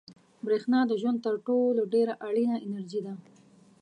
[0.45, 3.13] برېښنا د ژوند تر ټولو ډېره اړینه انرژي ده.